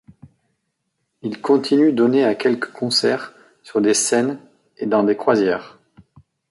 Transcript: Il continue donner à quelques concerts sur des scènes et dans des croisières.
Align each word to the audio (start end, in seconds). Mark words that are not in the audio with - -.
Il 1.21 1.41
continue 1.43 1.93
donner 1.93 2.23
à 2.25 2.33
quelques 2.33 2.71
concerts 2.71 3.33
sur 3.61 3.81
des 3.81 3.93
scènes 3.93 4.39
et 4.77 4.87
dans 4.87 5.03
des 5.03 5.15
croisières. 5.15 5.77